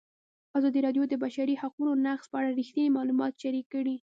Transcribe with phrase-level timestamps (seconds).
[0.57, 3.95] ازادي راډیو د د بشري حقونو نقض په اړه رښتیني معلومات شریک کړي.